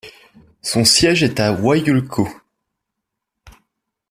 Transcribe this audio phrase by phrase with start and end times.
[0.63, 2.23] Son siège est à Wailuku.